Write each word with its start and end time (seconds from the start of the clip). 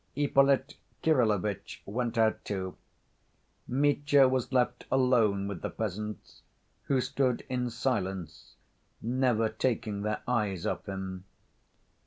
Ippolit 0.17 0.77
Kirillovitch 1.03 1.83
went 1.85 2.17
out, 2.17 2.43
too. 2.43 2.75
Mitya 3.67 4.27
was 4.27 4.51
left 4.51 4.85
alone 4.91 5.47
with 5.47 5.61
the 5.61 5.69
peasants, 5.69 6.41
who 6.85 6.99
stood 6.99 7.45
in 7.49 7.69
silence, 7.69 8.55
never 8.99 9.47
taking 9.47 10.01
their 10.01 10.23
eyes 10.27 10.65
off 10.65 10.87
him. 10.89 11.25